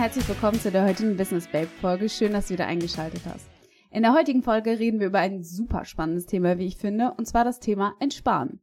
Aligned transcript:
Herzlich 0.00 0.26
willkommen 0.30 0.58
zu 0.58 0.70
der 0.70 0.86
heutigen 0.86 1.18
Business 1.18 1.46
Babe 1.46 1.66
Folge. 1.66 2.08
Schön, 2.08 2.32
dass 2.32 2.46
du 2.46 2.54
wieder 2.54 2.66
eingeschaltet 2.66 3.20
hast. 3.26 3.46
In 3.90 4.00
der 4.00 4.14
heutigen 4.14 4.42
Folge 4.42 4.78
reden 4.78 4.98
wir 4.98 5.08
über 5.08 5.18
ein 5.18 5.44
super 5.44 5.84
spannendes 5.84 6.24
Thema, 6.24 6.56
wie 6.56 6.64
ich 6.64 6.78
finde, 6.78 7.12
und 7.18 7.26
zwar 7.26 7.44
das 7.44 7.60
Thema 7.60 7.92
Entsparen. 8.00 8.60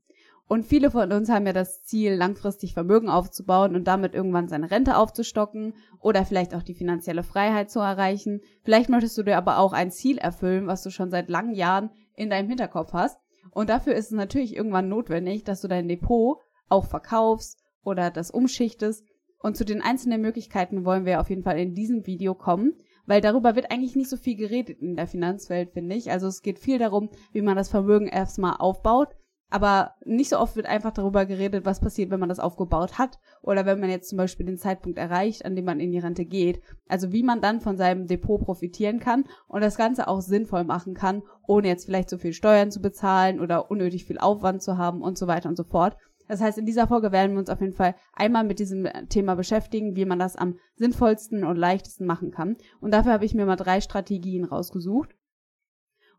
Und 0.48 0.66
viele 0.66 0.90
von 0.90 1.12
uns 1.12 1.30
haben 1.30 1.46
ja 1.46 1.54
das 1.54 1.84
Ziel, 1.84 2.16
langfristig 2.16 2.74
Vermögen 2.74 3.08
aufzubauen 3.08 3.76
und 3.76 3.84
damit 3.84 4.16
irgendwann 4.16 4.48
seine 4.48 4.72
Rente 4.72 4.98
aufzustocken 4.98 5.76
oder 6.00 6.26
vielleicht 6.26 6.56
auch 6.56 6.64
die 6.64 6.74
finanzielle 6.74 7.22
Freiheit 7.22 7.70
zu 7.70 7.82
erreichen. 7.82 8.42
Vielleicht 8.64 8.90
möchtest 8.90 9.16
du 9.20 9.22
dir 9.22 9.38
aber 9.38 9.60
auch 9.60 9.74
ein 9.74 9.92
Ziel 9.92 10.18
erfüllen, 10.18 10.66
was 10.66 10.82
du 10.82 10.90
schon 10.90 11.12
seit 11.12 11.30
langen 11.30 11.54
Jahren 11.54 11.92
in 12.16 12.32
deinem 12.32 12.50
Hinterkopf 12.50 12.94
hast. 12.94 13.20
Und 13.52 13.70
dafür 13.70 13.94
ist 13.94 14.06
es 14.06 14.12
natürlich 14.18 14.56
irgendwann 14.56 14.90
notwendig, 14.90 15.44
dass 15.44 15.62
du 15.62 15.68
dein 15.68 15.88
Depot 15.88 16.40
auch 16.68 16.86
verkaufst 16.86 17.60
oder 17.84 18.10
das 18.10 18.32
umschichtest. 18.32 19.06
Und 19.40 19.56
zu 19.56 19.66
den 19.66 19.82
einzelnen 19.82 20.22
Möglichkeiten 20.22 20.86
wollen 20.86 21.06
wir 21.06 21.22
auf 21.22 21.30
jeden 21.30 21.44
Fall 21.44 21.60
in 21.60 21.76
diesem 21.76 22.06
Video 22.06 22.34
kommen, 22.34 22.74
weil 23.06 23.22
darüber 23.22 23.56
wird 23.56 23.72
eigentlich 23.72 23.96
nicht 23.96 24.10
so 24.10 24.18
viel 24.18 24.36
geredet 24.36 24.80
in 24.82 24.96
der 24.96 25.08
Finanzwelt, 25.08 25.72
finde 25.72 25.96
ich. 25.96 26.12
Also 26.12 26.28
es 26.28 26.42
geht 26.42 26.60
viel 26.60 26.80
darum, 26.80 27.10
wie 27.32 27.42
man 27.42 27.56
das 27.56 27.70
Vermögen 27.70 28.08
erstmal 28.08 28.58
aufbaut, 28.58 29.16
aber 29.50 29.94
nicht 30.04 30.30
so 30.30 30.40
oft 30.40 30.58
wird 30.58 30.66
einfach 30.66 30.92
darüber 30.92 31.26
geredet, 31.26 31.66
was 31.66 31.80
passiert, 31.80 32.12
wenn 32.12 32.20
man 32.20 32.28
das 32.28 32.40
aufgebaut 32.40 32.98
hat 32.98 33.18
oder 33.42 33.66
wenn 33.66 33.80
man 33.80 33.90
jetzt 33.90 34.10
zum 34.10 34.18
Beispiel 34.18 34.46
den 34.46 34.58
Zeitpunkt 34.58 34.98
erreicht, 34.98 35.46
an 35.46 35.56
dem 35.56 35.64
man 35.64 35.80
in 35.80 35.92
die 35.92 36.00
Rente 36.00 36.26
geht. 36.26 36.62
Also 36.90 37.14
wie 37.14 37.24
man 37.24 37.40
dann 37.40 37.62
von 37.62 37.78
seinem 37.78 38.08
Depot 38.08 38.42
profitieren 38.42 39.00
kann 39.00 39.24
und 39.48 39.62
das 39.62 39.78
Ganze 39.78 40.10
auch 40.10 40.20
sinnvoll 40.20 40.66
machen 40.66 40.96
kann, 40.96 41.24
ohne 41.48 41.70
jetzt 41.70 41.86
vielleicht 41.86 42.10
so 42.10 42.18
viel 42.18 42.34
Steuern 42.34 42.72
zu 42.72 42.82
bezahlen 42.82 43.40
oder 43.40 43.72
unnötig 43.72 44.04
viel 44.04 44.18
Aufwand 44.18 44.62
zu 44.62 44.78
haben 44.78 45.02
und 45.02 45.18
so 45.18 45.28
weiter 45.28 45.48
und 45.48 45.56
so 45.56 45.64
fort. 45.64 45.96
Das 46.28 46.42
heißt, 46.42 46.58
in 46.58 46.66
dieser 46.66 46.88
Folge 46.88 47.12
werden 47.12 47.34
wir 47.34 47.40
uns 47.40 47.50
auf 47.50 47.62
jeden 47.62 47.74
Fall 47.74 47.96
einmal 48.14 48.44
mit 48.44 48.60
diesem 48.60 48.88
Thema 49.10 49.36
beschäftigen, 49.36 49.96
wie 49.96 50.06
man 50.06 50.20
das 50.20 50.36
am 50.36 50.60
sinnvollsten 50.76 51.44
und 51.44 51.58
leichtesten 51.58 52.06
machen 52.06 52.32
kann. 52.32 52.58
Und 52.82 52.92
dafür 52.92 53.14
habe 53.14 53.26
ich 53.26 53.34
mir 53.34 53.46
mal 53.46 53.56
drei 53.56 53.82
Strategien 53.82 54.44
rausgesucht. 54.44 55.16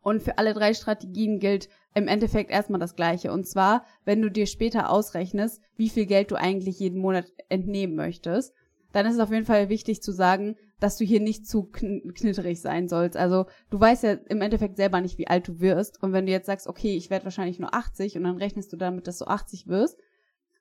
Und 0.01 0.23
für 0.23 0.37
alle 0.37 0.53
drei 0.53 0.73
Strategien 0.73 1.39
gilt 1.39 1.69
im 1.93 2.07
Endeffekt 2.07 2.51
erstmal 2.51 2.79
das 2.79 2.95
Gleiche. 2.95 3.31
Und 3.31 3.47
zwar, 3.47 3.85
wenn 4.05 4.21
du 4.21 4.31
dir 4.31 4.47
später 4.47 4.89
ausrechnest, 4.89 5.61
wie 5.75 5.89
viel 5.89 6.05
Geld 6.05 6.31
du 6.31 6.35
eigentlich 6.35 6.79
jeden 6.79 6.99
Monat 6.99 7.25
entnehmen 7.49 7.95
möchtest, 7.95 8.53
dann 8.93 9.05
ist 9.05 9.15
es 9.15 9.19
auf 9.19 9.31
jeden 9.31 9.45
Fall 9.45 9.69
wichtig 9.69 10.01
zu 10.01 10.11
sagen, 10.11 10.55
dass 10.79 10.97
du 10.97 11.03
hier 11.03 11.19
nicht 11.19 11.47
zu 11.47 11.63
knitterig 11.63 12.61
sein 12.61 12.87
sollst. 12.87 13.17
Also 13.17 13.45
du 13.69 13.79
weißt 13.79 14.03
ja 14.03 14.13
im 14.13 14.41
Endeffekt 14.41 14.77
selber 14.77 15.01
nicht, 15.01 15.17
wie 15.17 15.27
alt 15.27 15.47
du 15.47 15.59
wirst. 15.59 16.01
Und 16.01 16.13
wenn 16.13 16.25
du 16.25 16.31
jetzt 16.31 16.45
sagst, 16.45 16.67
okay, 16.67 16.95
ich 16.95 17.09
werde 17.09 17.25
wahrscheinlich 17.25 17.59
nur 17.59 17.73
80 17.73 18.17
und 18.17 18.23
dann 18.23 18.37
rechnest 18.37 18.71
du 18.71 18.77
damit, 18.77 19.07
dass 19.07 19.19
du 19.19 19.25
80 19.25 19.67
wirst, 19.67 19.97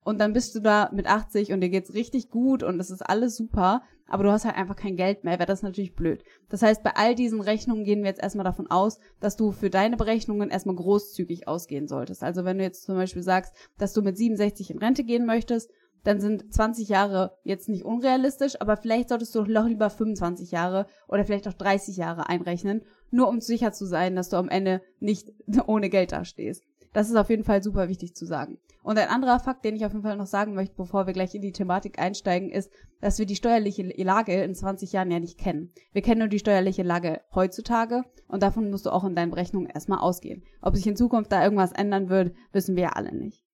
und 0.09 0.19
dann 0.21 0.33
bist 0.33 0.55
du 0.55 0.61
da 0.61 0.91
mit 0.95 1.07
80 1.07 1.53
und 1.53 1.61
dir 1.61 1.69
geht's 1.69 1.93
richtig 1.93 2.31
gut 2.31 2.63
und 2.63 2.81
es 2.81 2.91
ist 2.91 3.03
alles 3.03 3.37
super, 3.37 3.83
aber 4.07 4.23
du 4.25 4.33
hast 4.33 4.47
halt 4.47 4.57
einfach 4.57 4.75
kein 4.75 4.97
Geld 4.97 5.23
mehr, 5.23 5.39
wäre 5.39 5.45
das 5.45 5.63
natürlich 5.63 5.95
blöd. 5.95 6.25
Das 6.49 6.63
heißt, 6.63 6.83
bei 6.83 6.93
all 6.95 7.15
diesen 7.15 7.43
Rechnungen 7.43 7.85
gehen 7.85 8.01
wir 8.01 8.09
jetzt 8.09 8.23
erstmal 8.23 8.45
davon 8.45 8.71
aus, 8.71 9.01
dass 9.21 9.37
du 9.37 9.53
für 9.53 9.69
deine 9.69 9.99
Berechnungen 9.99 10.49
erstmal 10.49 10.77
großzügig 10.77 11.47
ausgehen 11.47 11.89
solltest. 11.89 12.23
Also 12.23 12.47
wenn 12.47 12.57
du 12.57 12.65
jetzt 12.65 12.85
zum 12.85 12.95
Beispiel 12.95 13.23
sagst, 13.23 13.55
dass 13.77 13.93
du 13.93 14.01
mit 14.01 14.17
67 14.17 14.71
in 14.71 14.79
Rente 14.79 15.05
gehen 15.05 15.27
möchtest, 15.27 15.71
dann 16.05 16.21
sind 16.21 16.53
20 16.53 16.89
Jahre 16.89 17.37
jetzt 17.45 17.69
nicht 17.69 17.85
unrealistisch, 17.85 18.61
aber 18.61 18.77
vielleicht 18.77 19.09
solltest 19.09 19.35
du 19.35 19.43
noch 19.43 19.67
lieber 19.67 19.91
25 19.91 20.51
Jahre 20.51 20.87
oder 21.09 21.25
vielleicht 21.25 21.49
auch 21.49 21.53
30 21.53 21.97
Jahre 21.97 22.29
einrechnen, 22.29 22.83
nur 23.11 23.29
um 23.29 23.41
sicher 23.41 23.73
zu 23.73 23.87
sein, 23.87 24.17
dass 24.17 24.29
du 24.29 24.37
am 24.37 24.49
Ende 24.49 24.83
nicht 25.01 25.33
ohne 25.67 25.91
Geld 25.91 26.13
dastehst. 26.13 26.65
Das 26.93 27.11
ist 27.11 27.17
auf 27.17 27.31
jeden 27.31 27.45
Fall 27.45 27.63
super 27.63 27.89
wichtig 27.89 28.15
zu 28.15 28.25
sagen. 28.25 28.59
Und 28.83 28.99
ein 28.99 29.09
anderer 29.09 29.39
Fakt, 29.39 29.65
den 29.65 29.77
ich 29.77 29.85
auf 29.85 29.93
jeden 29.93 30.05
Fall 30.05 30.17
noch 30.17 30.27
sagen 30.27 30.55
möchte, 30.55 30.75
bevor 30.75 31.07
wir 31.07 31.13
gleich 31.13 31.35
in 31.35 31.43
die 31.43 31.53
Thematik 31.53 31.99
einsteigen, 31.99 32.49
ist, 32.49 32.73
dass 33.01 33.19
wir 33.19 33.27
die 33.27 33.37
steuerliche 33.37 33.83
Lage 34.03 34.43
in 34.43 34.55
20 34.55 34.93
Jahren 34.93 35.11
ja 35.11 35.21
nicht 35.21 35.39
kennen. 35.39 35.73
Wir 35.93 36.01
kennen 36.01 36.21
nur 36.21 36.29
die 36.29 36.39
steuerliche 36.39 36.83
Lage 36.83 37.21
heutzutage 37.35 38.05
und 38.29 38.43
davon 38.43 38.71
musst 38.71 38.87
du 38.87 38.91
auch 38.91 39.05
in 39.05 39.15
deinen 39.15 39.31
Berechnungen 39.31 39.69
erstmal 39.69 39.99
ausgehen. 39.99 40.43
Ob 40.63 40.75
sich 40.75 40.87
in 40.87 40.97
Zukunft 40.97 41.31
da 41.33 41.45
irgendwas 41.45 41.73
ändern 41.73 42.09
wird, 42.09 42.35
wissen 42.53 42.77
wir 42.77 42.85
ja 42.85 42.89
alle 42.91 43.15
nicht. 43.15 43.45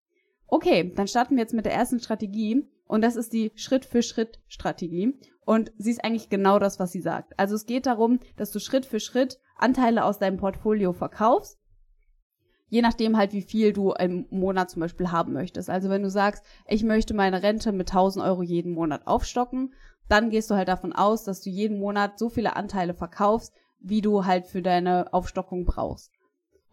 Okay, 0.46 0.92
dann 0.94 1.08
starten 1.08 1.36
wir 1.36 1.42
jetzt 1.42 1.54
mit 1.54 1.64
der 1.64 1.74
ersten 1.74 2.00
Strategie 2.00 2.68
und 2.86 3.02
das 3.02 3.16
ist 3.16 3.32
die 3.32 3.52
Schritt-für-Schritt-Strategie. 3.54 5.18
Und 5.46 5.72
sie 5.76 5.90
ist 5.90 6.04
eigentlich 6.04 6.30
genau 6.30 6.58
das, 6.58 6.78
was 6.78 6.92
sie 6.92 7.00
sagt. 7.00 7.38
Also 7.38 7.54
es 7.54 7.66
geht 7.66 7.86
darum, 7.86 8.18
dass 8.36 8.50
du 8.50 8.60
Schritt 8.60 8.86
für 8.86 9.00
Schritt 9.00 9.38
Anteile 9.56 10.04
aus 10.04 10.18
deinem 10.18 10.38
Portfolio 10.38 10.92
verkaufst 10.92 11.58
je 12.74 12.82
nachdem 12.82 13.16
halt, 13.16 13.32
wie 13.32 13.42
viel 13.42 13.72
du 13.72 13.92
im 13.92 14.26
Monat 14.30 14.68
zum 14.68 14.80
Beispiel 14.80 15.12
haben 15.12 15.32
möchtest. 15.32 15.70
Also 15.70 15.90
wenn 15.90 16.02
du 16.02 16.10
sagst, 16.10 16.44
ich 16.66 16.82
möchte 16.82 17.14
meine 17.14 17.40
Rente 17.40 17.70
mit 17.70 17.90
1000 17.90 18.24
Euro 18.24 18.42
jeden 18.42 18.72
Monat 18.72 19.06
aufstocken, 19.06 19.74
dann 20.08 20.28
gehst 20.28 20.50
du 20.50 20.56
halt 20.56 20.66
davon 20.66 20.92
aus, 20.92 21.22
dass 21.22 21.40
du 21.40 21.50
jeden 21.50 21.78
Monat 21.78 22.18
so 22.18 22.28
viele 22.28 22.56
Anteile 22.56 22.92
verkaufst, 22.92 23.54
wie 23.78 24.00
du 24.00 24.24
halt 24.24 24.46
für 24.46 24.60
deine 24.60 25.12
Aufstockung 25.12 25.64
brauchst. 25.64 26.10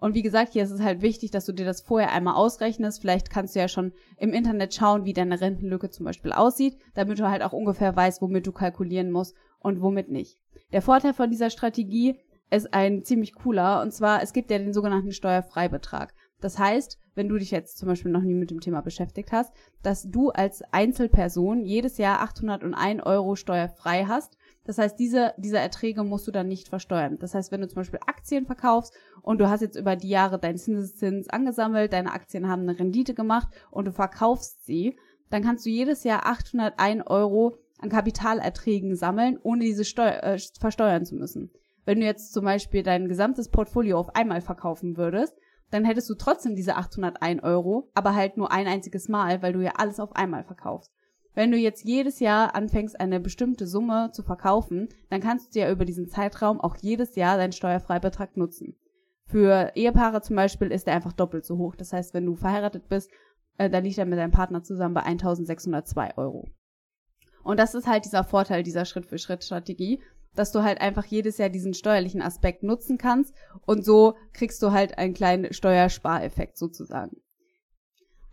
Und 0.02 0.16
wie 0.16 0.24
gesagt, 0.24 0.54
hier 0.54 0.64
ist 0.64 0.72
es 0.72 0.82
halt 0.82 1.04
wichtig, 1.04 1.30
dass 1.30 1.46
du 1.46 1.54
dir 1.54 1.64
das 1.64 1.82
vorher 1.82 2.12
einmal 2.12 2.34
ausrechnest. 2.34 3.00
Vielleicht 3.00 3.30
kannst 3.30 3.56
du 3.56 3.60
ja 3.60 3.68
schon 3.68 3.94
im 4.18 4.34
Internet 4.34 4.74
schauen, 4.74 5.06
wie 5.06 5.14
deine 5.14 5.40
Rentenlücke 5.40 5.92
zum 5.92 6.08
Beispiel 6.08 6.34
aussieht, 6.34 6.76
damit 6.96 7.20
du 7.20 7.30
halt 7.30 7.44
auch 7.44 7.54
ungefähr 7.54 7.96
weißt, 7.96 8.20
womit 8.20 8.48
du 8.48 8.52
kalkulieren 8.52 9.12
musst 9.12 9.36
und 9.60 9.80
womit 9.80 10.10
nicht. 10.10 10.40
Der 10.74 10.82
Vorteil 10.82 11.14
von 11.14 11.30
dieser 11.30 11.52
Strategie 11.52 12.16
ist 12.50 12.74
ein 12.74 13.04
ziemlich 13.04 13.36
cooler. 13.36 13.84
Und 13.84 13.94
zwar, 13.94 14.24
es 14.24 14.34
gibt 14.34 14.50
ja 14.50 14.58
den 14.58 14.74
sogenannten 14.74 15.12
Steuerfreibetrag. 15.12 16.16
Das 16.40 16.58
heißt, 16.58 16.98
wenn 17.14 17.30
du 17.30 17.38
dich 17.38 17.52
jetzt 17.52 17.78
zum 17.78 17.88
Beispiel 17.88 18.12
noch 18.12 18.24
nie 18.24 18.34
mit 18.34 18.50
dem 18.50 18.60
Thema 18.60 18.82
beschäftigt 18.82 19.32
hast, 19.32 19.54
dass 19.84 20.10
du 20.10 20.32
als 20.32 20.64
Einzelperson 20.72 21.64
jedes 21.64 22.00
Jahr 22.00 22.22
801 22.22 23.04
Euro 23.04 23.36
steuerfrei 23.36 24.06
hast. 24.06 24.36
Das 24.72 24.78
heißt, 24.78 24.98
diese, 24.98 25.34
diese 25.36 25.60
Erträge 25.60 26.06
musst 26.06 26.26
du 26.30 26.32
dann 26.32 26.48
nicht 26.48 26.70
versteuern. 26.70 27.18
Das 27.20 27.34
heißt, 27.34 27.52
wenn 27.52 27.60
du 27.60 27.68
zum 27.68 27.76
Beispiel 27.76 28.00
Aktien 28.08 28.46
verkaufst 28.46 28.94
und 29.22 29.42
du 29.42 29.50
hast 29.50 29.60
jetzt 29.60 29.76
über 29.76 29.98
die 29.98 30.08
Jahre 30.08 30.40
deinen 30.40 30.58
Zinseszins 30.58 31.28
angesammelt, 31.28 31.92
deine 31.92 32.14
Aktien 32.14 32.48
haben 32.48 32.62
eine 32.62 32.80
Rendite 32.80 33.14
gemacht 33.14 33.50
und 33.70 33.84
du 33.84 33.92
verkaufst 33.92 34.66
sie, 34.66 34.98
dann 35.30 35.44
kannst 35.44 35.66
du 35.66 35.70
jedes 35.70 36.06
Jahr 36.06 36.26
801 36.26 37.06
Euro 37.08 37.58
an 37.80 37.90
Kapitalerträgen 37.90 38.96
sammeln, 38.96 39.38
ohne 39.44 39.66
diese 39.66 39.84
Steu 39.84 40.08
äh, 40.08 40.40
versteuern 40.58 41.04
zu 41.04 41.16
müssen. 41.16 41.52
Wenn 41.84 42.00
du 42.00 42.06
jetzt 42.06 42.32
zum 42.32 42.46
Beispiel 42.46 42.82
dein 42.82 43.10
gesamtes 43.10 43.50
Portfolio 43.50 44.00
auf 44.00 44.16
einmal 44.16 44.40
verkaufen 44.40 44.96
würdest, 44.96 45.36
dann 45.70 45.84
hättest 45.84 46.10
du 46.10 46.16
trotzdem 46.16 46.56
diese 46.56 46.78
801 46.78 47.44
Euro, 47.44 47.92
aber 47.94 48.16
halt 48.16 48.38
nur 48.38 48.54
ein 48.54 48.68
einziges 48.68 49.10
Mal, 49.10 49.42
weil 49.42 49.52
du 49.52 49.60
ja 49.60 49.74
alles 49.76 50.00
auf 50.00 50.16
einmal 50.16 50.46
verkaufst. 50.46 50.94
Wenn 51.34 51.52
du 51.52 51.58
jetzt 51.58 51.86
jedes 51.86 52.20
Jahr 52.20 52.56
anfängst, 52.56 53.00
eine 53.00 53.20
bestimmte 53.20 53.66
Summe 53.66 54.12
zu 54.12 54.22
verkaufen, 54.22 54.90
dann 55.10 55.22
kannst 55.22 55.56
du 55.56 55.60
ja 55.60 55.72
über 55.72 55.86
diesen 55.86 56.10
Zeitraum 56.10 56.60
auch 56.60 56.76
jedes 56.78 57.16
Jahr 57.16 57.38
deinen 57.38 57.54
Steuerfreibetrag 57.54 58.36
nutzen. 58.36 58.76
Für 59.26 59.72
Ehepaare 59.76 60.22
zum 60.22 60.36
Beispiel 60.36 60.72
ist 60.72 60.88
der 60.88 60.96
einfach 60.96 61.14
doppelt 61.14 61.46
so 61.46 61.58
hoch. 61.58 61.76
Das 61.78 61.94
heißt, 61.94 62.14
wenn 62.14 62.26
du 62.26 62.36
verheiratet 62.36 62.90
bist, 62.90 63.10
äh, 63.58 63.70
dann 63.70 63.86
liegt 63.86 63.98
er 63.98 64.06
mit 64.06 64.20
deinem 64.20 64.32
Partner 64.32 64.62
zusammen 64.62 64.94
bei 64.94 65.04
1602 65.04 66.18
Euro. 66.18 66.50
Und 67.44 67.58
das 67.58 67.76
ist 67.76 67.88
halt 67.88 68.04
dieser 68.04 68.26
Vorteil 68.26 68.62
dieser 68.62 68.84
Schritt-für-Schritt-Strategie, 68.84 70.02
dass 70.36 70.52
du 70.52 70.64
halt 70.64 70.82
einfach 70.82 71.06
jedes 71.06 71.38
Jahr 71.38 71.50
diesen 71.50 71.74
steuerlichen 71.74 72.22
Aspekt 72.22 72.64
nutzen 72.64 72.98
kannst 72.98 73.34
und 73.66 73.86
so 73.86 74.16
kriegst 74.34 74.62
du 74.64 74.72
halt 74.72 74.98
einen 74.98 75.14
kleinen 75.14 75.54
Steuerspareffekt 75.54 76.58
sozusagen. 76.58 77.18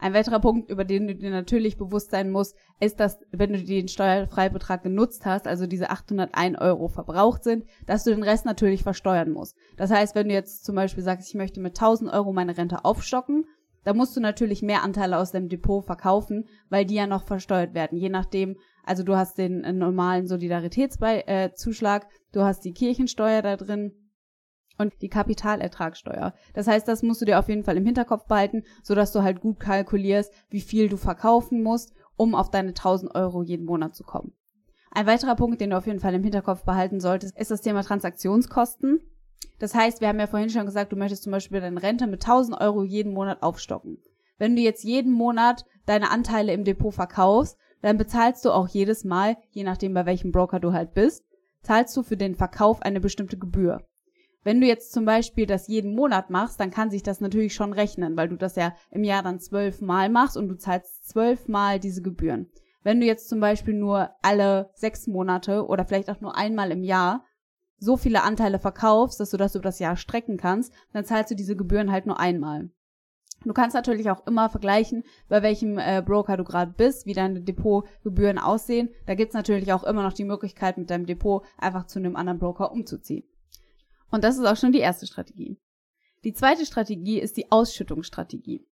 Ein 0.00 0.14
weiterer 0.14 0.38
Punkt, 0.38 0.70
über 0.70 0.84
den 0.84 1.08
du 1.08 1.14
dir 1.16 1.30
natürlich 1.30 1.76
bewusst 1.76 2.12
sein 2.12 2.30
musst, 2.30 2.56
ist, 2.78 3.00
dass 3.00 3.18
wenn 3.32 3.52
du 3.52 3.62
den 3.62 3.88
Steuerfreibetrag 3.88 4.84
genutzt 4.84 5.26
hast, 5.26 5.48
also 5.48 5.66
diese 5.66 5.90
801 5.90 6.58
Euro 6.60 6.86
verbraucht 6.88 7.42
sind, 7.42 7.64
dass 7.86 8.04
du 8.04 8.10
den 8.10 8.22
Rest 8.22 8.46
natürlich 8.46 8.84
versteuern 8.84 9.30
musst. 9.30 9.56
Das 9.76 9.90
heißt, 9.90 10.14
wenn 10.14 10.28
du 10.28 10.34
jetzt 10.34 10.64
zum 10.64 10.76
Beispiel 10.76 11.02
sagst, 11.02 11.28
ich 11.28 11.34
möchte 11.34 11.60
mit 11.60 11.76
1000 11.76 12.12
Euro 12.12 12.32
meine 12.32 12.56
Rente 12.56 12.84
aufstocken, 12.84 13.44
dann 13.84 13.96
musst 13.96 14.16
du 14.16 14.20
natürlich 14.20 14.62
mehr 14.62 14.84
Anteile 14.84 15.18
aus 15.18 15.32
dem 15.32 15.48
Depot 15.48 15.84
verkaufen, 15.84 16.46
weil 16.68 16.84
die 16.84 16.94
ja 16.94 17.06
noch 17.06 17.24
versteuert 17.24 17.74
werden, 17.74 17.98
je 17.98 18.08
nachdem, 18.08 18.56
also 18.84 19.02
du 19.02 19.16
hast 19.16 19.38
den 19.38 19.64
äh, 19.64 19.72
normalen 19.72 20.26
Solidaritätszuschlag, 20.26 22.02
äh, 22.04 22.06
du 22.32 22.42
hast 22.42 22.64
die 22.64 22.72
Kirchensteuer 22.72 23.42
da 23.42 23.56
drin 23.56 23.92
und 24.78 24.94
die 25.02 25.08
Kapitalertragssteuer. 25.08 26.32
Das 26.54 26.66
heißt, 26.66 26.88
das 26.88 27.02
musst 27.02 27.20
du 27.20 27.24
dir 27.24 27.38
auf 27.38 27.48
jeden 27.48 27.64
Fall 27.64 27.76
im 27.76 27.84
Hinterkopf 27.84 28.26
behalten, 28.26 28.62
sodass 28.82 29.12
du 29.12 29.22
halt 29.22 29.40
gut 29.40 29.60
kalkulierst, 29.60 30.32
wie 30.48 30.60
viel 30.60 30.88
du 30.88 30.96
verkaufen 30.96 31.62
musst, 31.62 31.92
um 32.16 32.34
auf 32.34 32.50
deine 32.50 32.70
1000 32.70 33.14
Euro 33.14 33.42
jeden 33.42 33.66
Monat 33.66 33.94
zu 33.94 34.04
kommen. 34.04 34.32
Ein 34.90 35.06
weiterer 35.06 35.36
Punkt, 35.36 35.60
den 35.60 35.70
du 35.70 35.76
auf 35.76 35.86
jeden 35.86 36.00
Fall 36.00 36.14
im 36.14 36.22
Hinterkopf 36.22 36.64
behalten 36.64 37.00
solltest, 37.00 37.38
ist 37.38 37.50
das 37.50 37.60
Thema 37.60 37.82
Transaktionskosten. 37.82 39.00
Das 39.58 39.74
heißt, 39.74 40.00
wir 40.00 40.08
haben 40.08 40.20
ja 40.20 40.26
vorhin 40.26 40.50
schon 40.50 40.66
gesagt, 40.66 40.92
du 40.92 40.96
möchtest 40.96 41.24
zum 41.24 41.32
Beispiel 41.32 41.60
deine 41.60 41.82
Rente 41.82 42.06
mit 42.06 42.22
1000 42.22 42.60
Euro 42.60 42.84
jeden 42.84 43.12
Monat 43.12 43.42
aufstocken. 43.42 43.98
Wenn 44.38 44.54
du 44.54 44.62
jetzt 44.62 44.84
jeden 44.84 45.12
Monat 45.12 45.64
deine 45.84 46.10
Anteile 46.10 46.52
im 46.52 46.64
Depot 46.64 46.94
verkaufst, 46.94 47.58
dann 47.82 47.98
bezahlst 47.98 48.44
du 48.44 48.50
auch 48.50 48.68
jedes 48.68 49.04
Mal, 49.04 49.36
je 49.50 49.64
nachdem 49.64 49.94
bei 49.94 50.06
welchem 50.06 50.32
Broker 50.32 50.60
du 50.60 50.72
halt 50.72 50.94
bist, 50.94 51.24
zahlst 51.62 51.96
du 51.96 52.02
für 52.02 52.16
den 52.16 52.34
Verkauf 52.34 52.82
eine 52.82 53.00
bestimmte 53.00 53.38
Gebühr. 53.38 53.84
Wenn 54.44 54.60
du 54.60 54.66
jetzt 54.66 54.92
zum 54.92 55.04
Beispiel 55.04 55.46
das 55.46 55.68
jeden 55.68 55.94
Monat 55.94 56.30
machst, 56.30 56.60
dann 56.60 56.70
kann 56.70 56.90
sich 56.90 57.02
das 57.02 57.20
natürlich 57.20 57.54
schon 57.54 57.72
rechnen, 57.72 58.16
weil 58.16 58.28
du 58.28 58.36
das 58.36 58.56
ja 58.56 58.74
im 58.90 59.04
Jahr 59.04 59.22
dann 59.22 59.40
zwölf 59.40 59.80
Mal 59.80 60.08
machst 60.08 60.36
und 60.36 60.48
du 60.48 60.56
zahlst 60.56 61.08
zwölf 61.08 61.48
Mal 61.48 61.80
diese 61.80 62.02
Gebühren. 62.02 62.48
Wenn 62.82 63.00
du 63.00 63.06
jetzt 63.06 63.28
zum 63.28 63.40
Beispiel 63.40 63.74
nur 63.74 64.10
alle 64.22 64.70
sechs 64.74 65.06
Monate 65.06 65.66
oder 65.66 65.84
vielleicht 65.84 66.08
auch 66.10 66.20
nur 66.20 66.36
einmal 66.36 66.70
im 66.70 66.84
Jahr 66.84 67.24
so 67.78 67.96
viele 67.96 68.22
Anteile 68.22 68.58
verkaufst, 68.58 69.20
dass 69.20 69.30
du 69.30 69.36
das 69.36 69.54
über 69.54 69.64
das 69.64 69.78
Jahr 69.78 69.96
strecken 69.96 70.36
kannst, 70.36 70.72
dann 70.92 71.04
zahlst 71.04 71.30
du 71.30 71.34
diese 71.34 71.56
Gebühren 71.56 71.92
halt 71.92 72.06
nur 72.06 72.18
einmal. 72.18 72.70
Du 73.44 73.52
kannst 73.52 73.74
natürlich 73.74 74.10
auch 74.10 74.26
immer 74.26 74.50
vergleichen, 74.50 75.04
bei 75.28 75.42
welchem 75.42 75.78
äh, 75.78 76.02
Broker 76.04 76.36
du 76.36 76.44
gerade 76.44 76.72
bist, 76.76 77.06
wie 77.06 77.12
deine 77.12 77.40
Depotgebühren 77.40 78.38
aussehen. 78.38 78.90
Da 79.06 79.14
gibt's 79.14 79.34
natürlich 79.34 79.72
auch 79.72 79.84
immer 79.84 80.02
noch 80.02 80.12
die 80.12 80.24
Möglichkeit, 80.24 80.76
mit 80.76 80.90
deinem 80.90 81.06
Depot 81.06 81.44
einfach 81.56 81.86
zu 81.86 82.00
einem 82.00 82.16
anderen 82.16 82.40
Broker 82.40 82.72
umzuziehen. 82.72 83.24
Und 84.10 84.24
das 84.24 84.38
ist 84.38 84.46
auch 84.46 84.56
schon 84.56 84.72
die 84.72 84.78
erste 84.78 85.06
Strategie. 85.06 85.58
Die 86.24 86.32
zweite 86.32 86.66
Strategie 86.66 87.20
ist 87.20 87.36
die 87.36 87.50
Ausschüttungsstrategie. 87.50 88.66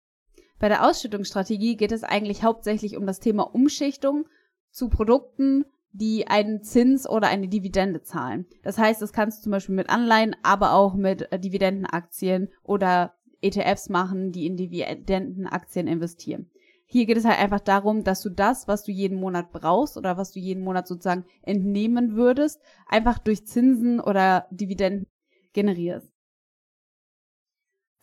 Bei 0.60 0.70
der 0.70 0.88
Ausschüttungsstrategie 0.88 1.76
geht 1.76 1.92
es 1.92 2.04
eigentlich 2.04 2.44
hauptsächlich 2.44 2.98
um 2.98 3.06
das 3.06 3.20
Thema 3.20 3.44
Umschichtung 3.44 4.26
zu 4.72 4.90
Produkten, 4.90 5.66
die 5.92 6.28
einen 6.28 6.64
Zins 6.64 7.08
oder 7.08 7.28
eine 7.28 7.48
Dividende 7.48 8.02
zahlen. 8.02 8.46
Das 8.64 8.78
heißt, 8.78 9.02
das 9.02 9.14
kannst 9.14 9.40
du 9.40 9.44
zum 9.44 9.52
Beispiel 9.52 9.76
mit 9.76 9.90
Anleihen, 9.90 10.36
aber 10.44 10.74
auch 10.74 10.96
mit 10.96 11.32
äh, 11.32 11.40
Dividendenaktien 11.40 12.50
oder 12.64 13.14
ETFs 13.42 13.90
machen, 13.90 14.31
die 14.31 14.46
in 14.46 14.58
Dividendenaktien 14.58 15.88
investieren. 15.88 16.50
Hier 16.88 17.06
geht 17.06 17.18
es 17.18 17.26
halt 17.26 17.40
einfach 17.40 17.62
darum, 17.62 18.04
dass 18.04 18.22
du 18.22 18.30
das, 18.30 18.68
was 18.68 18.84
du 18.84 18.92
jeden 18.92 19.20
Monat 19.20 19.52
brauchst 19.52 19.98
oder 19.98 20.18
was 20.18 20.31
du 20.31 20.40
jeden 20.40 20.64
Monat 20.64 20.88
sozusagen 20.88 21.26
entnehmen 21.42 22.16
würdest, 22.16 22.62
einfach 22.88 23.18
durch 23.20 23.46
Zinsen 23.48 24.00
oder 24.00 24.48
Dividenden 24.52 25.08
generierst. 25.56 26.16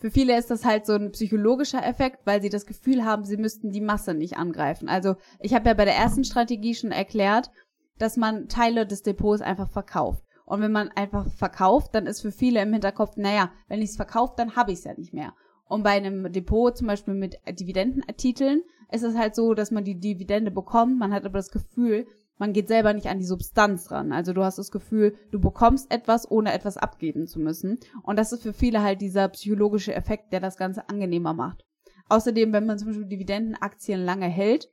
Für 0.00 0.10
viele 0.10 0.36
ist 0.36 0.50
das 0.50 0.64
halt 0.64 0.84
so 0.84 0.94
ein 0.94 1.12
psychologischer 1.12 1.86
Effekt, 1.86 2.26
weil 2.26 2.42
sie 2.42 2.48
das 2.48 2.66
Gefühl 2.66 3.04
haben, 3.04 3.24
sie 3.24 3.36
müssten 3.36 3.70
die 3.70 3.80
Masse 3.80 4.14
nicht 4.14 4.36
angreifen. 4.36 4.88
Also 4.88 5.14
ich 5.38 5.54
habe 5.54 5.68
ja 5.68 5.74
bei 5.74 5.84
der 5.84 5.94
ersten 5.94 6.24
Strategie 6.24 6.74
schon 6.74 6.90
erklärt, 6.90 7.52
dass 7.98 8.16
man 8.16 8.48
Teile 8.48 8.84
des 8.84 9.04
Depots 9.04 9.42
einfach 9.42 9.70
verkauft. 9.70 10.24
Und 10.44 10.60
wenn 10.60 10.72
man 10.72 10.88
einfach 10.88 11.30
verkauft, 11.30 11.94
dann 11.94 12.08
ist 12.08 12.20
für 12.20 12.32
viele 12.32 12.60
im 12.60 12.72
Hinterkopf, 12.72 13.16
naja, 13.16 13.52
wenn 13.68 13.80
ich 13.80 13.90
es 13.90 13.96
verkaufe, 13.96 14.34
dann 14.36 14.56
habe 14.56 14.72
ich 14.72 14.78
es 14.78 14.84
ja 14.84 14.94
nicht 14.94 15.14
mehr. 15.14 15.34
Und 15.66 15.84
bei 15.84 15.90
einem 15.90 16.32
Depot, 16.32 16.76
zum 16.76 16.88
Beispiel 16.88 17.14
mit 17.14 17.38
Dividendentiteln, 17.48 18.62
ist 18.90 19.04
es 19.04 19.16
halt 19.16 19.36
so, 19.36 19.54
dass 19.54 19.70
man 19.70 19.84
die 19.84 20.00
Dividende 20.00 20.50
bekommt, 20.50 20.98
man 20.98 21.12
hat 21.14 21.24
aber 21.24 21.38
das 21.38 21.50
Gefühl, 21.50 22.06
man 22.42 22.52
geht 22.52 22.66
selber 22.66 22.92
nicht 22.92 23.06
an 23.06 23.20
die 23.20 23.24
Substanz 23.24 23.92
ran. 23.92 24.10
Also 24.10 24.32
du 24.32 24.42
hast 24.42 24.58
das 24.58 24.72
Gefühl, 24.72 25.14
du 25.30 25.38
bekommst 25.38 25.92
etwas, 25.92 26.28
ohne 26.28 26.52
etwas 26.52 26.76
abgeben 26.76 27.28
zu 27.28 27.38
müssen. 27.38 27.78
Und 28.02 28.18
das 28.18 28.32
ist 28.32 28.42
für 28.42 28.52
viele 28.52 28.82
halt 28.82 29.00
dieser 29.00 29.28
psychologische 29.28 29.94
Effekt, 29.94 30.32
der 30.32 30.40
das 30.40 30.56
Ganze 30.56 30.88
angenehmer 30.88 31.34
macht. 31.34 31.64
Außerdem, 32.08 32.52
wenn 32.52 32.66
man 32.66 32.80
zum 32.80 32.88
Beispiel 32.88 33.06
Dividendenaktien 33.06 34.04
lange 34.04 34.26
hält, 34.26 34.68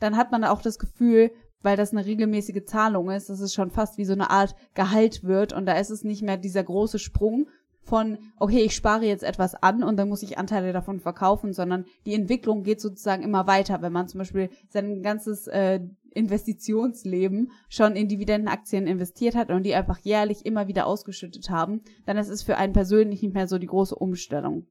dann 0.00 0.16
hat 0.16 0.32
man 0.32 0.42
auch 0.42 0.62
das 0.62 0.80
Gefühl, 0.80 1.30
weil 1.60 1.76
das 1.76 1.92
eine 1.92 2.04
regelmäßige 2.04 2.64
Zahlung 2.64 3.08
ist, 3.08 3.30
dass 3.30 3.38
es 3.38 3.54
schon 3.54 3.70
fast 3.70 3.98
wie 3.98 4.04
so 4.04 4.14
eine 4.14 4.30
Art 4.30 4.56
Gehalt 4.74 5.22
wird 5.22 5.52
und 5.52 5.66
da 5.66 5.74
ist 5.74 5.90
es 5.90 6.02
nicht 6.02 6.22
mehr 6.22 6.38
dieser 6.38 6.64
große 6.64 6.98
Sprung 6.98 7.46
von, 7.84 8.18
okay, 8.36 8.62
ich 8.62 8.74
spare 8.74 9.04
jetzt 9.06 9.22
etwas 9.22 9.54
an 9.54 9.84
und 9.84 9.96
dann 9.96 10.08
muss 10.08 10.24
ich 10.24 10.38
Anteile 10.38 10.72
davon 10.72 10.98
verkaufen, 10.98 11.52
sondern 11.52 11.84
die 12.04 12.14
Entwicklung 12.14 12.64
geht 12.64 12.80
sozusagen 12.80 13.22
immer 13.22 13.46
weiter. 13.46 13.80
Wenn 13.80 13.92
man 13.92 14.08
zum 14.08 14.18
Beispiel 14.18 14.50
sein 14.70 15.02
ganzes 15.02 15.46
äh, 15.46 15.80
Investitionsleben 16.14 17.50
schon 17.68 17.96
in 17.96 18.08
Dividendenaktien 18.08 18.86
investiert 18.86 19.34
hat 19.34 19.50
und 19.50 19.64
die 19.64 19.74
einfach 19.74 19.98
jährlich 19.98 20.46
immer 20.46 20.68
wieder 20.68 20.86
ausgeschüttet 20.86 21.50
haben, 21.50 21.82
dann 22.06 22.16
ist 22.16 22.28
es 22.28 22.42
für 22.42 22.56
einen 22.56 22.72
persönlich 22.72 23.22
nicht 23.22 23.34
mehr 23.34 23.48
so 23.48 23.58
die 23.58 23.66
große 23.66 23.94
Umstellung. 23.94 24.66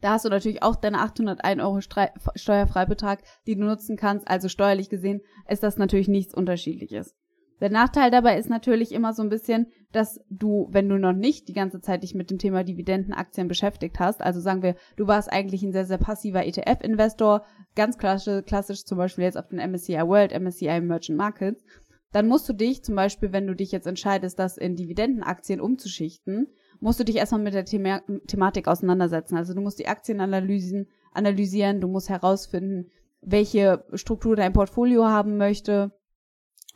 Da 0.00 0.10
hast 0.10 0.24
du 0.24 0.28
natürlich 0.28 0.62
auch 0.62 0.76
deine 0.76 0.98
801 0.98 1.62
Euro 1.62 1.80
Steuerfreibetrag, 1.80 3.22
die 3.46 3.54
du 3.54 3.64
nutzen 3.64 3.96
kannst. 3.96 4.26
Also 4.28 4.48
steuerlich 4.48 4.90
gesehen 4.90 5.20
ist 5.48 5.62
das 5.62 5.76
natürlich 5.76 6.08
nichts 6.08 6.34
Unterschiedliches. 6.34 7.14
Der 7.62 7.70
Nachteil 7.70 8.10
dabei 8.10 8.38
ist 8.38 8.50
natürlich 8.50 8.90
immer 8.90 9.12
so 9.12 9.22
ein 9.22 9.28
bisschen, 9.28 9.68
dass 9.92 10.20
du, 10.28 10.66
wenn 10.72 10.88
du 10.88 10.98
noch 10.98 11.12
nicht 11.12 11.46
die 11.46 11.52
ganze 11.52 11.80
Zeit 11.80 12.02
dich 12.02 12.12
mit 12.12 12.28
dem 12.28 12.38
Thema 12.38 12.64
Dividendenaktien 12.64 13.46
beschäftigt 13.46 14.00
hast, 14.00 14.20
also 14.20 14.40
sagen 14.40 14.64
wir, 14.64 14.74
du 14.96 15.06
warst 15.06 15.32
eigentlich 15.32 15.62
ein 15.62 15.70
sehr, 15.70 15.84
sehr 15.84 15.98
passiver 15.98 16.44
ETF-Investor, 16.44 17.44
ganz 17.76 17.98
klassisch, 17.98 18.44
klassisch 18.46 18.84
zum 18.84 18.98
Beispiel 18.98 19.22
jetzt 19.22 19.38
auf 19.38 19.46
den 19.46 19.60
MSCI 19.60 20.00
World, 20.08 20.32
MSCI 20.32 20.66
Emerging 20.66 21.14
Markets, 21.14 21.62
dann 22.10 22.26
musst 22.26 22.48
du 22.48 22.52
dich 22.52 22.82
zum 22.82 22.96
Beispiel, 22.96 23.32
wenn 23.32 23.46
du 23.46 23.54
dich 23.54 23.70
jetzt 23.70 23.86
entscheidest, 23.86 24.40
das 24.40 24.58
in 24.58 24.74
Dividendenaktien 24.74 25.60
umzuschichten, 25.60 26.48
musst 26.80 26.98
du 26.98 27.04
dich 27.04 27.14
erstmal 27.14 27.42
mit 27.42 27.54
der 27.54 27.64
Thema 27.64 28.02
Thematik 28.26 28.66
auseinandersetzen. 28.66 29.36
Also 29.36 29.54
du 29.54 29.60
musst 29.60 29.78
die 29.78 29.86
Aktienanalysen 29.86 30.88
analysieren, 31.12 31.80
du 31.80 31.86
musst 31.86 32.08
herausfinden, 32.08 32.90
welche 33.20 33.84
Struktur 33.94 34.34
dein 34.34 34.52
Portfolio 34.52 35.04
haben 35.04 35.36
möchte, 35.36 35.92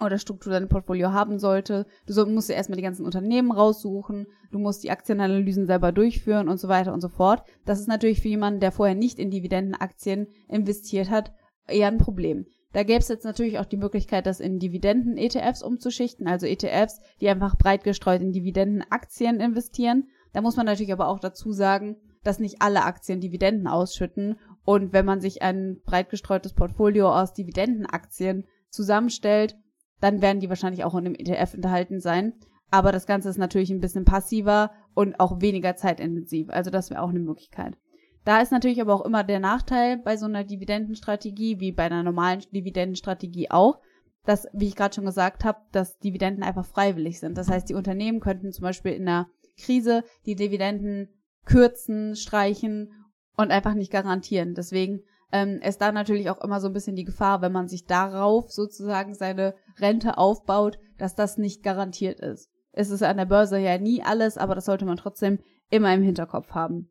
oder 0.00 0.18
Struktur 0.18 0.52
dein 0.52 0.68
Portfolio 0.68 1.12
haben 1.12 1.38
sollte. 1.38 1.86
Du 2.06 2.26
musst 2.26 2.48
dir 2.48 2.54
erstmal 2.54 2.76
die 2.76 2.82
ganzen 2.82 3.06
Unternehmen 3.06 3.50
raussuchen, 3.50 4.26
du 4.50 4.58
musst 4.58 4.84
die 4.84 4.90
Aktienanalysen 4.90 5.66
selber 5.66 5.92
durchführen 5.92 6.48
und 6.48 6.58
so 6.58 6.68
weiter 6.68 6.92
und 6.92 7.00
so 7.00 7.08
fort. 7.08 7.42
Das 7.64 7.80
ist 7.80 7.88
natürlich 7.88 8.20
für 8.20 8.28
jemanden, 8.28 8.60
der 8.60 8.72
vorher 8.72 8.94
nicht 8.94 9.18
in 9.18 9.30
Dividendenaktien 9.30 10.28
investiert 10.48 11.10
hat, 11.10 11.32
eher 11.66 11.88
ein 11.88 11.98
Problem. 11.98 12.46
Da 12.72 12.82
gäbe 12.82 12.98
es 12.98 13.08
jetzt 13.08 13.24
natürlich 13.24 13.58
auch 13.58 13.64
die 13.64 13.78
Möglichkeit, 13.78 14.26
das 14.26 14.38
in 14.38 14.58
Dividenden-ETFs 14.58 15.62
umzuschichten, 15.62 16.26
also 16.26 16.44
ETFs, 16.44 17.00
die 17.20 17.28
einfach 17.28 17.56
breit 17.56 17.84
gestreut 17.84 18.20
in 18.20 18.32
Dividendenaktien 18.32 19.40
investieren. 19.40 20.08
Da 20.34 20.42
muss 20.42 20.56
man 20.56 20.66
natürlich 20.66 20.92
aber 20.92 21.08
auch 21.08 21.18
dazu 21.18 21.52
sagen, 21.52 21.96
dass 22.22 22.38
nicht 22.38 22.60
alle 22.60 22.84
Aktien 22.84 23.20
Dividenden 23.20 23.66
ausschütten. 23.66 24.38
Und 24.64 24.92
wenn 24.92 25.06
man 25.06 25.20
sich 25.20 25.40
ein 25.40 25.80
breit 25.86 26.10
gestreutes 26.10 26.52
Portfolio 26.52 27.08
aus 27.08 27.32
Dividendenaktien 27.32 28.44
zusammenstellt, 28.68 29.56
dann 30.00 30.22
werden 30.22 30.40
die 30.40 30.48
wahrscheinlich 30.48 30.84
auch 30.84 30.94
in 30.94 31.04
dem 31.04 31.14
ETF 31.14 31.54
enthalten 31.54 32.00
sein. 32.00 32.34
Aber 32.70 32.92
das 32.92 33.06
Ganze 33.06 33.28
ist 33.28 33.38
natürlich 33.38 33.70
ein 33.70 33.80
bisschen 33.80 34.04
passiver 34.04 34.72
und 34.94 35.20
auch 35.20 35.40
weniger 35.40 35.76
zeitintensiv. 35.76 36.50
Also 36.50 36.70
das 36.70 36.90
wäre 36.90 37.02
auch 37.02 37.10
eine 37.10 37.20
Möglichkeit. 37.20 37.76
Da 38.24 38.40
ist 38.40 38.50
natürlich 38.50 38.80
aber 38.80 38.92
auch 38.92 39.04
immer 39.04 39.22
der 39.22 39.38
Nachteil 39.38 39.98
bei 39.98 40.16
so 40.16 40.26
einer 40.26 40.42
Dividendenstrategie, 40.42 41.60
wie 41.60 41.70
bei 41.70 41.84
einer 41.84 42.02
normalen 42.02 42.40
Dividendenstrategie 42.52 43.50
auch, 43.52 43.78
dass, 44.24 44.48
wie 44.52 44.66
ich 44.66 44.74
gerade 44.74 44.94
schon 44.94 45.04
gesagt 45.04 45.44
habe, 45.44 45.60
dass 45.70 45.98
Dividenden 45.98 46.42
einfach 46.42 46.66
freiwillig 46.66 47.20
sind. 47.20 47.38
Das 47.38 47.48
heißt, 47.48 47.68
die 47.68 47.74
Unternehmen 47.74 48.18
könnten 48.18 48.52
zum 48.52 48.64
Beispiel 48.64 48.92
in 48.92 49.02
einer 49.02 49.28
Krise 49.56 50.02
die 50.26 50.34
Dividenden 50.34 51.08
kürzen, 51.44 52.16
streichen 52.16 52.90
und 53.36 53.52
einfach 53.52 53.74
nicht 53.74 53.92
garantieren. 53.92 54.54
Deswegen 54.54 55.04
ähm, 55.36 55.60
ist 55.60 55.80
da 55.80 55.92
natürlich 55.92 56.30
auch 56.30 56.42
immer 56.42 56.60
so 56.60 56.68
ein 56.68 56.72
bisschen 56.72 56.96
die 56.96 57.04
Gefahr, 57.04 57.42
wenn 57.42 57.52
man 57.52 57.68
sich 57.68 57.86
darauf 57.86 58.50
sozusagen 58.50 59.14
seine 59.14 59.54
Rente 59.78 60.16
aufbaut, 60.16 60.78
dass 60.98 61.14
das 61.14 61.36
nicht 61.36 61.62
garantiert 61.62 62.20
ist. 62.20 62.50
Es 62.72 62.90
ist 62.90 63.02
an 63.02 63.16
der 63.16 63.26
Börse 63.26 63.58
ja 63.58 63.78
nie 63.78 64.02
alles, 64.02 64.38
aber 64.38 64.54
das 64.54 64.64
sollte 64.64 64.84
man 64.84 64.96
trotzdem 64.96 65.38
immer 65.70 65.92
im 65.94 66.02
Hinterkopf 66.02 66.50
haben. 66.50 66.90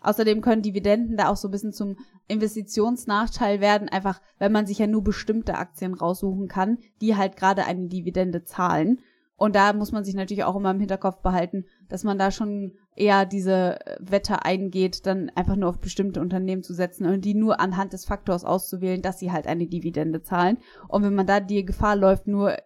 Außerdem 0.00 0.40
können 0.40 0.62
Dividenden 0.62 1.16
da 1.16 1.28
auch 1.28 1.36
so 1.36 1.48
ein 1.48 1.50
bisschen 1.50 1.72
zum 1.72 1.96
Investitionsnachteil 2.28 3.60
werden, 3.60 3.88
einfach 3.88 4.20
wenn 4.38 4.52
man 4.52 4.66
sich 4.66 4.78
ja 4.78 4.86
nur 4.86 5.02
bestimmte 5.02 5.54
Aktien 5.54 5.94
raussuchen 5.94 6.48
kann, 6.48 6.78
die 7.00 7.16
halt 7.16 7.36
gerade 7.36 7.64
eine 7.64 7.88
Dividende 7.88 8.44
zahlen. 8.44 9.00
Und 9.36 9.54
da 9.54 9.72
muss 9.72 9.92
man 9.92 10.04
sich 10.04 10.14
natürlich 10.14 10.44
auch 10.44 10.56
immer 10.56 10.72
im 10.72 10.80
Hinterkopf 10.80 11.22
behalten, 11.22 11.64
dass 11.88 12.04
man 12.04 12.18
da 12.18 12.30
schon 12.30 12.72
eher 12.94 13.26
diese 13.26 13.78
Wette 14.00 14.44
eingeht, 14.44 15.06
dann 15.06 15.30
einfach 15.34 15.56
nur 15.56 15.68
auf 15.68 15.80
bestimmte 15.80 16.20
Unternehmen 16.20 16.62
zu 16.62 16.74
setzen 16.74 17.06
und 17.06 17.24
die 17.24 17.34
nur 17.34 17.60
anhand 17.60 17.92
des 17.92 18.04
Faktors 18.04 18.44
auszuwählen, 18.44 19.02
dass 19.02 19.18
sie 19.18 19.32
halt 19.32 19.46
eine 19.46 19.66
Dividende 19.66 20.22
zahlen. 20.22 20.58
Und 20.88 21.04
wenn 21.04 21.14
man 21.14 21.26
da 21.26 21.40
die 21.40 21.64
Gefahr 21.64 21.96
läuft, 21.96 22.26
nur 22.26 22.56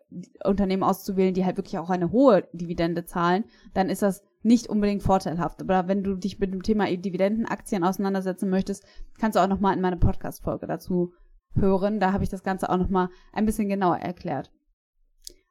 Unternehmen 0.44 0.82
auszuwählen, 0.82 1.34
die 1.34 1.44
halt 1.44 1.56
wirklich 1.56 1.78
auch 1.78 1.90
eine 1.90 2.12
hohe 2.12 2.48
Dividende 2.52 3.04
zahlen, 3.04 3.44
dann 3.74 3.88
ist 3.88 4.02
das 4.02 4.22
nicht 4.42 4.68
unbedingt 4.68 5.02
vorteilhaft. 5.02 5.60
Aber 5.60 5.86
wenn 5.86 6.02
du 6.02 6.16
dich 6.16 6.38
mit 6.38 6.52
dem 6.52 6.62
Thema 6.62 6.86
Dividendenaktien 6.86 7.84
auseinandersetzen 7.84 8.50
möchtest, 8.50 8.84
kannst 9.18 9.36
du 9.36 9.40
auch 9.40 9.48
nochmal 9.48 9.74
in 9.74 9.82
meine 9.82 9.98
Podcast-Folge 9.98 10.66
dazu 10.66 11.12
hören. 11.54 12.00
Da 12.00 12.12
habe 12.12 12.24
ich 12.24 12.30
das 12.30 12.42
Ganze 12.42 12.70
auch 12.70 12.78
nochmal 12.78 13.08
ein 13.32 13.46
bisschen 13.46 13.68
genauer 13.68 13.98
erklärt. 13.98 14.50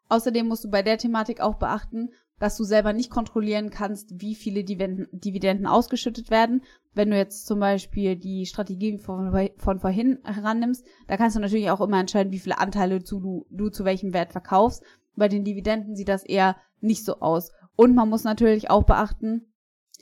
Außerdem 0.09 0.47
musst 0.47 0.65
du 0.65 0.69
bei 0.69 0.81
der 0.81 0.97
Thematik 0.97 1.39
auch 1.39 1.55
beachten, 1.55 2.09
dass 2.41 2.57
du 2.57 2.63
selber 2.63 2.91
nicht 2.91 3.11
kontrollieren 3.11 3.69
kannst, 3.69 4.19
wie 4.19 4.33
viele 4.33 4.63
Dividenden 4.63 5.67
ausgeschüttet 5.67 6.31
werden. 6.31 6.63
Wenn 6.91 7.11
du 7.11 7.15
jetzt 7.15 7.45
zum 7.45 7.59
Beispiel 7.59 8.15
die 8.15 8.47
Strategie 8.47 8.97
von, 8.97 9.31
von 9.57 9.79
vorhin 9.79 10.17
herannimmst, 10.23 10.83
da 11.07 11.17
kannst 11.17 11.35
du 11.35 11.39
natürlich 11.39 11.69
auch 11.69 11.81
immer 11.81 11.99
entscheiden, 11.99 12.31
wie 12.31 12.39
viele 12.39 12.57
Anteile 12.57 12.99
du, 12.99 13.45
du 13.51 13.69
zu 13.69 13.85
welchem 13.85 14.11
Wert 14.11 14.31
verkaufst. 14.31 14.81
Bei 15.15 15.27
den 15.27 15.43
Dividenden 15.43 15.95
sieht 15.95 16.09
das 16.09 16.23
eher 16.23 16.57
nicht 16.79 17.05
so 17.05 17.19
aus. 17.19 17.51
Und 17.75 17.93
man 17.93 18.09
muss 18.09 18.23
natürlich 18.23 18.71
auch 18.71 18.85
beachten, 18.85 19.53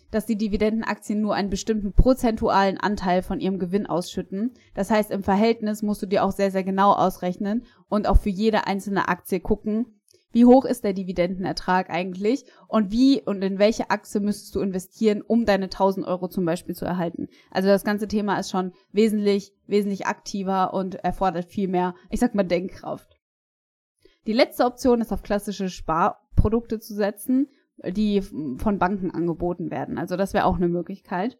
dass 0.10 0.26
die 0.26 0.38
Dividendenaktien 0.38 1.20
nur 1.20 1.36
einen 1.36 1.50
bestimmten 1.50 1.92
prozentualen 1.92 2.78
Anteil 2.78 3.22
von 3.22 3.42
ihrem 3.42 3.60
Gewinn 3.60 3.86
ausschütten. 3.86 4.54
Das 4.76 4.90
heißt, 4.90 5.12
im 5.12 5.24
Verhältnis 5.24 5.82
musst 5.82 6.02
du 6.04 6.06
dir 6.06 6.24
auch 6.24 6.32
sehr, 6.32 6.52
sehr 6.52 6.64
genau 6.64 6.94
ausrechnen 6.94 7.66
und 7.90 8.08
auch 8.08 8.18
für 8.18 8.30
jede 8.30 8.66
einzelne 8.66 9.10
Aktie 9.10 9.42
gucken, 9.42 9.99
wie 10.32 10.46
hoch 10.46 10.66
ist 10.66 10.84
der 10.84 10.94
Dividendenertrag 10.94 11.90
eigentlich 11.90 12.46
und 12.68 12.92
wie 12.92 13.22
und 13.22 13.42
in 13.42 13.60
welche 13.60 13.90
Achse 13.90 14.20
müsstest 14.20 14.56
du 14.56 14.62
investieren, 14.62 15.22
um 15.22 15.46
deine 15.46 15.66
1000 15.66 16.06
Euro 16.06 16.28
zum 16.28 16.46
Beispiel 16.46 16.76
zu 16.76 16.86
erhalten. 16.86 17.28
Also 17.52 17.68
das 17.70 17.84
ganze 17.84 18.08
Thema 18.08 18.38
ist 18.40 18.52
schon 18.52 18.74
wesentlich, 18.92 19.54
wesentlich 19.68 20.06
aktiver 20.06 20.74
und 20.74 20.96
erfordert 20.96 21.46
viel 21.46 21.68
mehr, 21.68 21.96
ich 22.10 22.20
sag 22.20 22.36
mal, 22.36 22.44
Denkkraft. 22.44 23.18
Die 24.28 24.34
letzte 24.34 24.66
Option 24.66 25.02
ist 25.02 25.12
auf 25.12 25.24
klassische 25.24 25.70
Sparprodukte 25.70 26.80
zu 26.80 26.94
setzen, 26.94 27.48
die 27.84 28.22
von 28.22 28.78
Banken 28.78 29.12
angeboten 29.12 29.72
werden. 29.72 29.98
Also 29.98 30.18
das 30.18 30.34
wäre 30.34 30.46
auch 30.46 30.58
eine 30.58 30.68
Möglichkeit. 30.68 31.40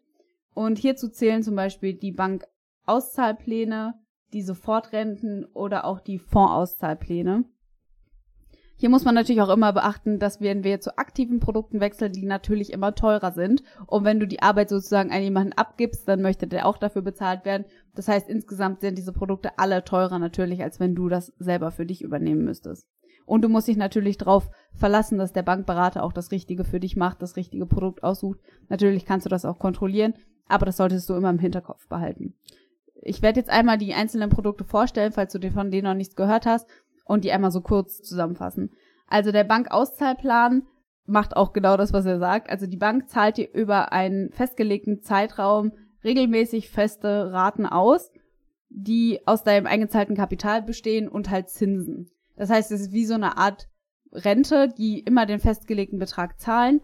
Und 0.54 0.78
hierzu 0.78 1.08
zählen 1.08 1.42
zum 1.42 1.54
Beispiel 1.54 1.94
die 1.94 2.12
Bankauszahlpläne, 2.12 3.94
die 4.32 4.42
Sofortrenten 4.42 5.44
oder 5.52 5.84
auch 5.84 6.00
die 6.00 6.18
Fondsauszahlpläne. 6.18 7.44
Hier 8.80 8.88
muss 8.88 9.04
man 9.04 9.14
natürlich 9.14 9.42
auch 9.42 9.50
immer 9.50 9.74
beachten, 9.74 10.18
dass 10.18 10.40
wenn 10.40 10.64
wir 10.64 10.80
zu 10.80 10.96
aktiven 10.96 11.38
Produkten 11.38 11.80
wechseln, 11.80 12.14
die 12.14 12.24
natürlich 12.24 12.72
immer 12.72 12.94
teurer 12.94 13.30
sind. 13.30 13.62
Und 13.86 14.04
wenn 14.04 14.18
du 14.18 14.26
die 14.26 14.40
Arbeit 14.40 14.70
sozusagen 14.70 15.12
an 15.12 15.22
jemanden 15.22 15.52
abgibst, 15.52 16.08
dann 16.08 16.22
möchte 16.22 16.46
der 16.46 16.64
auch 16.64 16.78
dafür 16.78 17.02
bezahlt 17.02 17.44
werden. 17.44 17.66
Das 17.94 18.08
heißt, 18.08 18.30
insgesamt 18.30 18.80
sind 18.80 18.96
diese 18.96 19.12
Produkte 19.12 19.58
alle 19.58 19.84
teurer 19.84 20.18
natürlich, 20.18 20.62
als 20.62 20.80
wenn 20.80 20.94
du 20.94 21.10
das 21.10 21.34
selber 21.38 21.72
für 21.72 21.84
dich 21.84 22.00
übernehmen 22.00 22.42
müsstest. 22.42 22.86
Und 23.26 23.42
du 23.42 23.50
musst 23.50 23.68
dich 23.68 23.76
natürlich 23.76 24.16
darauf 24.16 24.48
verlassen, 24.72 25.18
dass 25.18 25.34
der 25.34 25.42
Bankberater 25.42 26.02
auch 26.02 26.14
das 26.14 26.30
Richtige 26.30 26.64
für 26.64 26.80
dich 26.80 26.96
macht, 26.96 27.20
das 27.20 27.36
richtige 27.36 27.66
Produkt 27.66 28.02
aussucht. 28.02 28.38
Natürlich 28.70 29.04
kannst 29.04 29.26
du 29.26 29.30
das 29.30 29.44
auch 29.44 29.58
kontrollieren, 29.58 30.14
aber 30.48 30.64
das 30.64 30.78
solltest 30.78 31.06
du 31.10 31.12
immer 31.12 31.28
im 31.28 31.38
Hinterkopf 31.38 31.86
behalten. 31.88 32.32
Ich 33.02 33.20
werde 33.20 33.40
jetzt 33.40 33.50
einmal 33.50 33.76
die 33.76 33.92
einzelnen 33.92 34.30
Produkte 34.30 34.64
vorstellen, 34.64 35.12
falls 35.12 35.34
du 35.34 35.50
von 35.50 35.70
denen 35.70 35.84
noch 35.84 35.94
nichts 35.94 36.16
gehört 36.16 36.46
hast 36.46 36.66
und 37.10 37.24
die 37.24 37.32
einmal 37.32 37.50
so 37.50 37.60
kurz 37.60 38.02
zusammenfassen. 38.02 38.70
Also 39.08 39.32
der 39.32 39.42
Bankauszahlplan 39.42 40.62
macht 41.06 41.36
auch 41.36 41.52
genau 41.52 41.76
das, 41.76 41.92
was 41.92 42.06
er 42.06 42.20
sagt. 42.20 42.48
Also 42.48 42.68
die 42.68 42.76
Bank 42.76 43.10
zahlt 43.10 43.36
dir 43.36 43.52
über 43.52 43.92
einen 43.92 44.30
festgelegten 44.30 45.02
Zeitraum 45.02 45.72
regelmäßig 46.04 46.70
feste 46.70 47.32
Raten 47.32 47.66
aus, 47.66 48.12
die 48.68 49.20
aus 49.26 49.42
deinem 49.42 49.66
eingezahlten 49.66 50.16
Kapital 50.16 50.62
bestehen 50.62 51.08
und 51.08 51.30
halt 51.30 51.48
Zinsen. 51.48 52.10
Das 52.36 52.48
heißt, 52.48 52.70
es 52.70 52.80
ist 52.80 52.92
wie 52.92 53.04
so 53.04 53.14
eine 53.14 53.36
Art 53.36 53.68
Rente, 54.12 54.68
die 54.68 55.00
immer 55.00 55.26
den 55.26 55.40
festgelegten 55.40 55.98
Betrag 55.98 56.38
zahlen 56.38 56.80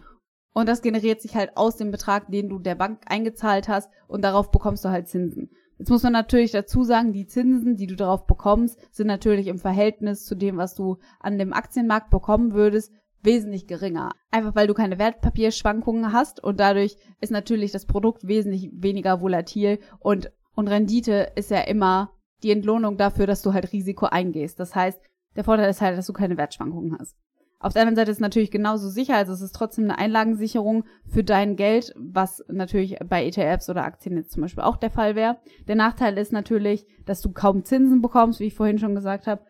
und 0.53 0.69
das 0.69 0.83
generiert 0.83 1.21
sich 1.21 1.37
halt 1.37 1.57
aus 1.57 1.77
dem 1.77 1.93
Betrag, 1.93 2.33
den 2.33 2.49
du 2.49 2.59
der 2.59 2.75
Bank 2.75 3.03
eingezahlt 3.07 3.69
hast 3.69 3.91
und 4.09 4.23
darauf 4.23 4.51
bekommst 4.51 4.85
du 4.85 4.89
halt 4.89 5.07
Zinsen. 5.07 5.51
Jetzt 5.79 5.91
muss 5.91 6.03
man 6.03 6.13
natürlich 6.13 6.53
dazu 6.53 6.85
sagen, 6.85 7.13
die 7.13 7.27
Zinsen, 7.27 7.77
die 7.77 7.87
du 7.87 7.97
darauf 7.97 8.27
bekommst, 8.27 8.79
sind 8.95 9.09
natürlich 9.09 9.47
im 9.47 9.59
Verhältnis 9.59 10.25
zu 10.25 10.35
dem, 10.35 10.57
was 10.57 10.75
du 10.75 10.97
an 11.21 11.39
dem 11.39 11.53
Aktienmarkt 11.53 12.11
bekommen 12.11 12.55
würdest, 12.55 12.93
wesentlich 13.23 13.67
geringer. 13.67 14.13
Einfach 14.31 14.55
weil 14.55 14.67
du 14.67 14.75
keine 14.75 14.99
Wertpapierschwankungen 14.99 16.13
hast 16.13 16.43
und 16.43 16.61
dadurch 16.61 16.97
ist 17.21 17.33
natürlich 17.33 17.73
das 17.73 17.85
Produkt 17.85 18.27
wesentlich 18.27 18.71
weniger 18.73 19.21
volatil 19.21 19.81
und, 19.99 20.33
und 20.55 20.69
Rendite 20.69 21.33
ist 21.35 21.51
ja 21.51 21.61
immer 21.61 22.13
die 22.43 22.53
Entlohnung 22.53 22.97
dafür, 22.97 23.27
dass 23.27 23.43
du 23.43 23.53
halt 23.53 23.73
Risiko 23.73 24.07
eingehst. 24.07 24.59
Das 24.61 24.75
heißt, 24.75 25.01
der 25.35 25.45
Vorteil 25.45 25.69
ist 25.69 25.83
halt, 25.83 25.99
dass 25.99 26.07
du 26.07 26.13
keine 26.13 26.39
Wertschwankungen 26.39 26.97
hast. 26.99 27.17
Auf 27.59 27.73
der 27.73 27.83
anderen 27.83 27.97
Seite 27.97 28.11
ist 28.11 28.19
es 28.19 28.21
natürlich 28.21 28.51
genauso 28.51 28.89
sicher, 28.89 29.17
also 29.17 29.33
es 29.33 29.41
ist 29.41 29.55
trotzdem 29.55 29.85
eine 29.85 29.99
Einlagensicherung 29.99 30.85
für 31.07 31.25
dein 31.25 31.57
Geld, 31.57 31.95
was 31.97 32.45
natürlich 32.49 32.99
bei 33.09 33.27
ETFs 33.27 33.71
oder 33.71 33.85
Aktien 33.85 34.17
jetzt 34.17 34.33
zum 34.33 34.43
Beispiel 34.43 34.63
auch 34.63 34.77
der 34.77 34.91
Fall 34.91 35.17
wäre. 35.17 35.39
Der 35.67 35.75
Nachteil 35.75 36.19
ist 36.19 36.33
natürlich, 36.33 36.87
dass 37.07 37.23
du 37.23 37.33
kaum 37.33 37.65
Zinsen 37.65 38.03
bekommst, 38.03 38.41
wie 38.41 38.47
ich 38.47 38.55
vorhin 38.55 38.79
schon 38.79 38.95
gesagt 38.95 39.27
habe, 39.27 39.43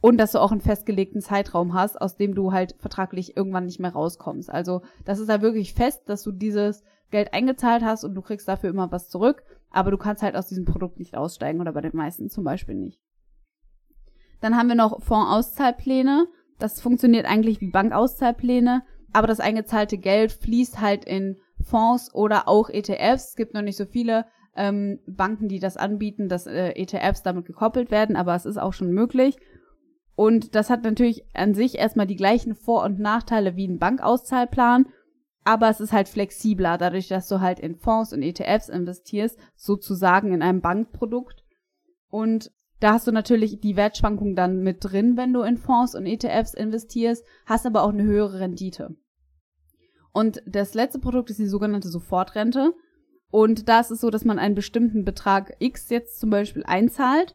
und 0.00 0.18
dass 0.18 0.32
du 0.32 0.40
auch 0.40 0.52
einen 0.52 0.60
festgelegten 0.60 1.20
Zeitraum 1.20 1.72
hast, 1.74 2.00
aus 2.00 2.16
dem 2.16 2.34
du 2.34 2.52
halt 2.52 2.74
vertraglich 2.78 3.36
irgendwann 3.36 3.64
nicht 3.64 3.80
mehr 3.80 3.92
rauskommst. 3.92 4.50
Also 4.50 4.82
das 5.04 5.18
ist 5.18 5.28
da 5.28 5.40
wirklich 5.40 5.74
fest, 5.74 6.08
dass 6.08 6.22
du 6.22 6.32
dieses 6.32 6.82
Geld 7.10 7.32
eingezahlt 7.32 7.82
hast 7.82 8.04
und 8.04 8.14
du 8.14 8.22
kriegst 8.22 8.48
dafür 8.48 8.70
immer 8.70 8.90
was 8.90 9.08
zurück, 9.08 9.42
aber 9.70 9.90
du 9.90 9.98
kannst 9.98 10.22
halt 10.22 10.36
aus 10.36 10.48
diesem 10.48 10.64
Produkt 10.64 10.98
nicht 10.98 11.16
aussteigen 11.16 11.60
oder 11.60 11.72
bei 11.72 11.80
den 11.80 11.96
meisten 11.96 12.28
zum 12.28 12.44
Beispiel 12.44 12.74
nicht. 12.74 13.00
Dann 14.40 14.56
haben 14.56 14.68
wir 14.68 14.74
noch 14.74 15.02
Fondsauszahlpläne. 15.02 16.26
Das 16.58 16.80
funktioniert 16.80 17.26
eigentlich 17.26 17.60
wie 17.60 17.70
Bankauszahlpläne, 17.70 18.82
aber 19.12 19.26
das 19.26 19.40
eingezahlte 19.40 19.98
Geld 19.98 20.32
fließt 20.32 20.80
halt 20.80 21.04
in 21.04 21.36
Fonds 21.62 22.14
oder 22.14 22.48
auch 22.48 22.70
ETFs. 22.70 23.30
Es 23.30 23.36
gibt 23.36 23.54
noch 23.54 23.62
nicht 23.62 23.76
so 23.76 23.86
viele 23.86 24.26
ähm, 24.56 25.00
Banken, 25.06 25.48
die 25.48 25.58
das 25.58 25.76
anbieten, 25.76 26.28
dass 26.28 26.46
äh, 26.46 26.70
ETFs 26.70 27.22
damit 27.22 27.46
gekoppelt 27.46 27.90
werden, 27.90 28.16
aber 28.16 28.34
es 28.34 28.46
ist 28.46 28.56
auch 28.56 28.72
schon 28.72 28.92
möglich. 28.92 29.36
Und 30.14 30.54
das 30.54 30.70
hat 30.70 30.82
natürlich 30.82 31.24
an 31.34 31.54
sich 31.54 31.76
erstmal 31.76 32.06
die 32.06 32.16
gleichen 32.16 32.54
Vor- 32.54 32.84
und 32.84 32.98
Nachteile 32.98 33.54
wie 33.56 33.68
ein 33.68 33.78
Bankauszahlplan, 33.78 34.86
aber 35.44 35.68
es 35.68 35.78
ist 35.78 35.92
halt 35.92 36.08
flexibler, 36.08 36.78
dadurch, 36.78 37.06
dass 37.06 37.28
du 37.28 37.40
halt 37.40 37.60
in 37.60 37.76
Fonds 37.76 38.12
und 38.12 38.22
ETFs 38.22 38.68
investierst, 38.68 39.38
sozusagen 39.54 40.32
in 40.32 40.42
einem 40.42 40.60
Bankprodukt. 40.60 41.44
Und 42.08 42.50
da 42.80 42.92
hast 42.92 43.06
du 43.06 43.12
natürlich 43.12 43.60
die 43.60 43.76
Wertschwankung 43.76 44.34
dann 44.34 44.62
mit 44.62 44.78
drin, 44.80 45.16
wenn 45.16 45.32
du 45.32 45.42
in 45.42 45.56
Fonds 45.56 45.94
und 45.94 46.06
ETFs 46.06 46.54
investierst, 46.54 47.24
hast 47.46 47.66
aber 47.66 47.82
auch 47.82 47.92
eine 47.92 48.04
höhere 48.04 48.40
Rendite. 48.40 48.96
Und 50.12 50.42
das 50.46 50.74
letzte 50.74 50.98
Produkt 50.98 51.30
ist 51.30 51.38
die 51.38 51.46
sogenannte 51.46 51.88
Sofortrente. 51.88 52.74
Und 53.30 53.68
da 53.68 53.80
ist 53.80 53.90
es 53.90 54.00
so, 54.00 54.10
dass 54.10 54.24
man 54.24 54.38
einen 54.38 54.54
bestimmten 54.54 55.04
Betrag 55.04 55.56
X 55.58 55.90
jetzt 55.90 56.20
zum 56.20 56.30
Beispiel 56.30 56.64
einzahlt 56.64 57.34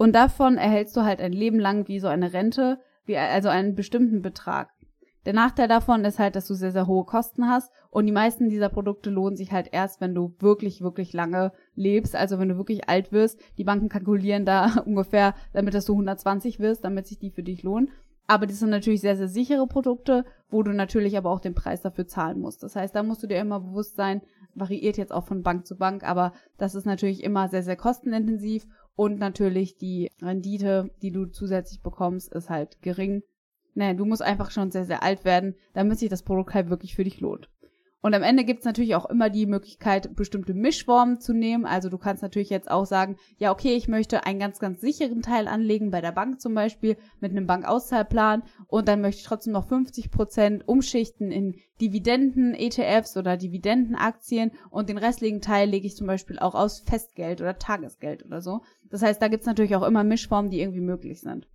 und 0.00 0.14
davon 0.14 0.56
erhältst 0.56 0.96
du 0.96 1.02
halt 1.02 1.20
ein 1.20 1.32
Leben 1.32 1.58
lang 1.58 1.86
wie 1.86 2.00
so 2.00 2.08
eine 2.08 2.32
Rente, 2.32 2.80
wie 3.04 3.18
also 3.18 3.50
einen 3.50 3.74
bestimmten 3.74 4.22
Betrag. 4.22 4.70
Der 5.26 5.34
Nachteil 5.34 5.68
davon 5.68 6.04
ist 6.04 6.18
halt, 6.18 6.34
dass 6.34 6.46
du 6.46 6.54
sehr, 6.54 6.72
sehr 6.72 6.86
hohe 6.86 7.04
Kosten 7.04 7.48
hast 7.48 7.70
und 7.90 8.06
die 8.06 8.12
meisten 8.12 8.48
dieser 8.48 8.70
Produkte 8.70 9.10
lohnen 9.10 9.36
sich 9.36 9.52
halt 9.52 9.68
erst, 9.72 10.00
wenn 10.00 10.14
du 10.14 10.34
wirklich, 10.38 10.80
wirklich 10.80 11.12
lange 11.12 11.52
lebst, 11.74 12.16
also 12.16 12.38
wenn 12.38 12.48
du 12.48 12.56
wirklich 12.56 12.88
alt 12.88 13.12
wirst. 13.12 13.38
Die 13.58 13.64
Banken 13.64 13.90
kalkulieren 13.90 14.46
da 14.46 14.80
ungefähr, 14.86 15.34
damit 15.52 15.74
dass 15.74 15.84
du 15.84 15.92
120 15.92 16.58
wirst, 16.58 16.84
damit 16.84 17.06
sich 17.06 17.18
die 17.18 17.30
für 17.30 17.42
dich 17.42 17.62
lohnen. 17.62 17.90
Aber 18.26 18.46
das 18.46 18.60
sind 18.60 18.70
natürlich 18.70 19.00
sehr, 19.00 19.16
sehr 19.16 19.28
sichere 19.28 19.66
Produkte, 19.66 20.24
wo 20.48 20.62
du 20.62 20.72
natürlich 20.72 21.18
aber 21.18 21.30
auch 21.30 21.40
den 21.40 21.54
Preis 21.54 21.82
dafür 21.82 22.06
zahlen 22.06 22.40
musst. 22.40 22.62
Das 22.62 22.76
heißt, 22.76 22.94
da 22.94 23.02
musst 23.02 23.22
du 23.22 23.26
dir 23.26 23.40
immer 23.40 23.58
bewusst 23.58 23.96
sein, 23.96 24.22
variiert 24.54 24.96
jetzt 24.96 25.12
auch 25.12 25.26
von 25.26 25.42
Bank 25.42 25.66
zu 25.66 25.76
Bank, 25.76 26.04
aber 26.04 26.32
das 26.56 26.74
ist 26.74 26.86
natürlich 26.86 27.24
immer 27.24 27.48
sehr, 27.48 27.64
sehr 27.64 27.76
kostenintensiv 27.76 28.66
und 28.94 29.18
natürlich 29.18 29.76
die 29.78 30.10
Rendite, 30.22 30.90
die 31.02 31.10
du 31.10 31.26
zusätzlich 31.26 31.82
bekommst, 31.82 32.32
ist 32.32 32.50
halt 32.50 32.80
gering 32.82 33.22
Nee, 33.74 33.94
du 33.94 34.04
musst 34.04 34.22
einfach 34.22 34.50
schon 34.50 34.70
sehr, 34.70 34.84
sehr 34.84 35.02
alt 35.02 35.24
werden, 35.24 35.54
damit 35.74 35.98
sich 35.98 36.08
das 36.08 36.22
Produkt 36.22 36.54
halt 36.54 36.70
wirklich 36.70 36.94
für 36.94 37.04
dich 37.04 37.20
lohnt. 37.20 37.48
Und 38.02 38.14
am 38.14 38.22
Ende 38.22 38.44
gibt's 38.44 38.64
natürlich 38.64 38.94
auch 38.94 39.04
immer 39.10 39.28
die 39.28 39.44
Möglichkeit, 39.44 40.16
bestimmte 40.16 40.54
Mischformen 40.54 41.20
zu 41.20 41.34
nehmen. 41.34 41.66
Also 41.66 41.90
du 41.90 41.98
kannst 41.98 42.22
natürlich 42.22 42.48
jetzt 42.48 42.70
auch 42.70 42.86
sagen, 42.86 43.16
ja, 43.36 43.52
okay, 43.52 43.74
ich 43.74 43.88
möchte 43.88 44.24
einen 44.24 44.38
ganz, 44.38 44.58
ganz 44.58 44.80
sicheren 44.80 45.20
Teil 45.20 45.46
anlegen, 45.46 45.90
bei 45.90 46.00
der 46.00 46.12
Bank 46.12 46.40
zum 46.40 46.54
Beispiel, 46.54 46.96
mit 47.20 47.32
einem 47.32 47.46
Bankauszahlplan. 47.46 48.42
Und 48.68 48.88
dann 48.88 49.02
möchte 49.02 49.20
ich 49.20 49.26
trotzdem 49.26 49.52
noch 49.52 49.68
50 49.68 50.10
Prozent 50.10 50.66
umschichten 50.66 51.30
in 51.30 51.56
Dividenden, 51.80 52.54
ETFs 52.54 53.18
oder 53.18 53.36
Dividendenaktien. 53.36 54.52
Und 54.70 54.88
den 54.88 54.98
restlichen 54.98 55.42
Teil 55.42 55.68
lege 55.68 55.86
ich 55.86 55.96
zum 55.96 56.06
Beispiel 56.06 56.38
auch 56.38 56.54
aus 56.54 56.80
Festgeld 56.80 57.42
oder 57.42 57.58
Tagesgeld 57.58 58.24
oder 58.24 58.40
so. 58.40 58.62
Das 58.88 59.02
heißt, 59.02 59.20
da 59.20 59.28
gibt's 59.28 59.46
natürlich 59.46 59.76
auch 59.76 59.86
immer 59.86 60.04
Mischformen, 60.04 60.50
die 60.50 60.60
irgendwie 60.60 60.80
möglich 60.80 61.20
sind 61.20 61.46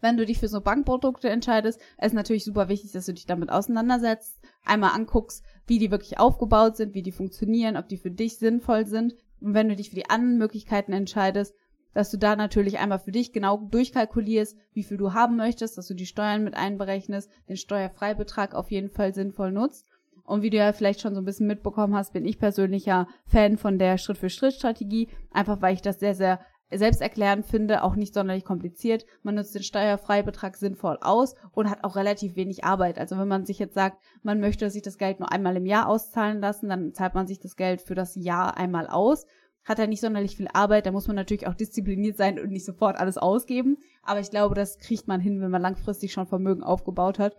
wenn 0.00 0.16
du 0.16 0.26
dich 0.26 0.38
für 0.38 0.48
so 0.48 0.60
Bankprodukte 0.60 1.28
entscheidest, 1.28 1.80
ist 2.00 2.14
natürlich 2.14 2.44
super 2.44 2.68
wichtig, 2.68 2.92
dass 2.92 3.06
du 3.06 3.14
dich 3.14 3.26
damit 3.26 3.50
auseinandersetzt, 3.50 4.40
einmal 4.64 4.92
anguckst, 4.94 5.44
wie 5.66 5.78
die 5.78 5.90
wirklich 5.90 6.18
aufgebaut 6.18 6.76
sind, 6.76 6.94
wie 6.94 7.02
die 7.02 7.12
funktionieren, 7.12 7.76
ob 7.76 7.88
die 7.88 7.98
für 7.98 8.10
dich 8.10 8.38
sinnvoll 8.38 8.86
sind. 8.86 9.14
Und 9.40 9.54
wenn 9.54 9.68
du 9.68 9.76
dich 9.76 9.90
für 9.90 9.96
die 9.96 10.10
anderen 10.10 10.38
Möglichkeiten 10.38 10.92
entscheidest, 10.92 11.54
dass 11.92 12.10
du 12.10 12.18
da 12.18 12.36
natürlich 12.36 12.78
einmal 12.78 12.98
für 12.98 13.12
dich 13.12 13.32
genau 13.32 13.56
durchkalkulierst, 13.56 14.56
wie 14.72 14.84
viel 14.84 14.96
du 14.96 15.12
haben 15.12 15.36
möchtest, 15.36 15.76
dass 15.76 15.88
du 15.88 15.94
die 15.94 16.06
Steuern 16.06 16.44
mit 16.44 16.54
einberechnest, 16.54 17.30
den 17.48 17.56
Steuerfreibetrag 17.56 18.54
auf 18.54 18.70
jeden 18.70 18.90
Fall 18.90 19.12
sinnvoll 19.12 19.50
nutzt. 19.50 19.86
Und 20.24 20.42
wie 20.42 20.50
du 20.50 20.58
ja 20.58 20.72
vielleicht 20.72 21.00
schon 21.00 21.14
so 21.14 21.20
ein 21.20 21.24
bisschen 21.24 21.48
mitbekommen 21.48 21.96
hast, 21.96 22.12
bin 22.12 22.24
ich 22.24 22.38
persönlich 22.38 22.86
ja 22.86 23.08
Fan 23.26 23.56
von 23.56 23.78
der 23.80 23.98
Schritt-für-Schritt-Strategie, 23.98 25.08
einfach 25.32 25.60
weil 25.60 25.74
ich 25.74 25.82
das 25.82 25.98
sehr, 25.98 26.14
sehr 26.14 26.40
selbsterklärend 26.72 27.46
finde, 27.46 27.82
auch 27.82 27.96
nicht 27.96 28.14
sonderlich 28.14 28.44
kompliziert. 28.44 29.04
Man 29.22 29.34
nutzt 29.34 29.54
den 29.54 29.62
Steuerfreibetrag 29.62 30.56
sinnvoll 30.56 30.98
aus 31.00 31.34
und 31.52 31.68
hat 31.68 31.84
auch 31.84 31.96
relativ 31.96 32.36
wenig 32.36 32.64
Arbeit. 32.64 32.98
Also 32.98 33.18
wenn 33.18 33.28
man 33.28 33.44
sich 33.44 33.58
jetzt 33.58 33.74
sagt, 33.74 33.98
man 34.22 34.40
möchte 34.40 34.70
sich 34.70 34.82
das 34.82 34.98
Geld 34.98 35.20
nur 35.20 35.32
einmal 35.32 35.56
im 35.56 35.66
Jahr 35.66 35.88
auszahlen 35.88 36.40
lassen, 36.40 36.68
dann 36.68 36.94
zahlt 36.94 37.14
man 37.14 37.26
sich 37.26 37.40
das 37.40 37.56
Geld 37.56 37.82
für 37.82 37.94
das 37.94 38.14
Jahr 38.14 38.56
einmal 38.56 38.86
aus. 38.86 39.26
Hat 39.64 39.78
er 39.78 39.86
nicht 39.86 40.00
sonderlich 40.00 40.36
viel 40.36 40.48
Arbeit, 40.52 40.86
da 40.86 40.92
muss 40.92 41.06
man 41.06 41.16
natürlich 41.16 41.46
auch 41.46 41.54
diszipliniert 41.54 42.16
sein 42.16 42.38
und 42.38 42.50
nicht 42.50 42.64
sofort 42.64 42.98
alles 42.98 43.18
ausgeben. 43.18 43.76
Aber 44.02 44.20
ich 44.20 44.30
glaube, 44.30 44.54
das 44.54 44.78
kriegt 44.78 45.06
man 45.06 45.20
hin, 45.20 45.40
wenn 45.40 45.50
man 45.50 45.62
langfristig 45.62 46.12
schon 46.12 46.26
Vermögen 46.26 46.62
aufgebaut 46.62 47.18
hat. 47.18 47.36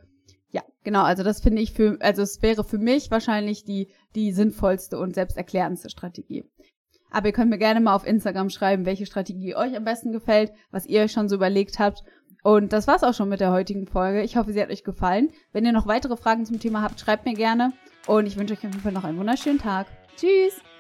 Ja, 0.52 0.64
genau, 0.84 1.04
also 1.04 1.24
das 1.24 1.40
finde 1.40 1.62
ich 1.62 1.72
für, 1.72 1.98
also 2.02 2.22
es 2.22 2.42
wäre 2.42 2.64
für 2.64 2.78
mich 2.78 3.10
wahrscheinlich 3.10 3.64
die, 3.64 3.88
die 4.16 4.34
sinnvollste 4.34 5.00
und 5.00 5.16
selbsterklärendste 5.16 5.90
Strategie. 5.90 6.46
Aber 7.12 7.28
ihr 7.28 7.34
könnt 7.34 7.50
mir 7.50 7.58
gerne 7.58 7.82
mal 7.82 7.94
auf 7.94 8.08
Instagram 8.08 8.50
schreiben, 8.50 8.86
welche 8.86 9.06
Strategie 9.06 9.56
euch 9.56 9.76
am 9.76 9.84
besten 9.84 10.12
gefällt, 10.12 10.52
was 10.72 10.86
ihr 10.86 11.02
euch 11.02 11.12
schon 11.12 11.30
so 11.30 11.36
überlegt 11.36 11.78
habt. 11.78 12.04
Und 12.44 12.74
das 12.74 12.88
war's 12.88 13.04
auch 13.04 13.14
schon 13.14 13.30
mit 13.30 13.40
der 13.40 13.52
heutigen 13.52 13.86
Folge. 13.86 14.24
Ich 14.24 14.38
hoffe, 14.38 14.54
sie 14.54 14.62
hat 14.62 14.72
euch 14.72 14.84
gefallen. 14.84 15.30
Wenn 15.52 15.66
ihr 15.66 15.74
noch 15.74 15.88
weitere 15.88 16.18
Fragen 16.18 16.46
zum 16.46 16.60
Thema 16.60 16.82
habt, 16.82 17.00
schreibt 17.00 17.26
mir 17.26 17.36
gerne. 17.36 17.74
Und 18.08 18.26
ich 18.26 18.38
wünsche 18.38 18.54
euch 18.54 18.60
auf 18.60 18.72
jeden 18.72 18.80
Fall 18.80 18.94
noch 18.94 19.04
einen 19.04 19.20
wunderschönen 19.20 19.60
Tag. 19.60 19.88
Tschüss! 20.18 20.71